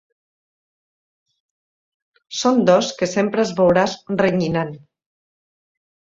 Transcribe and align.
Són 2.39 2.57
dos 2.71 2.89
que 3.03 3.09
sempre 3.13 3.45
els 3.45 3.53
veuràs 3.61 3.95
renyinant. 4.25 4.75